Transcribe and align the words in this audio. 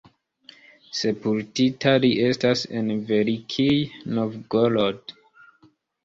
Sepultita 0.99 1.91
li 2.05 2.09
estas 2.29 2.63
en 2.79 2.89
Velikij 3.09 3.75
Novgorod. 4.15 5.15